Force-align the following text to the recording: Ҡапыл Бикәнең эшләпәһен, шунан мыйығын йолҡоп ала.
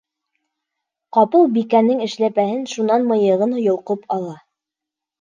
Ҡапыл 1.17 1.45
Бикәнең 1.59 2.03
эшләпәһен, 2.07 2.67
шунан 2.75 3.09
мыйығын 3.15 3.57
йолҡоп 3.67 4.13
ала. 4.21 4.39